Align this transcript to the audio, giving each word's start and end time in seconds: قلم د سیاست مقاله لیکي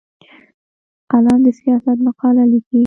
قلم 1.11 1.39
د 1.45 1.47
سیاست 1.59 1.97
مقاله 2.07 2.43
لیکي 2.51 2.79